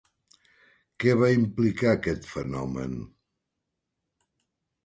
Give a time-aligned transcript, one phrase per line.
[1.03, 2.99] Què va implicar aquest fenomen?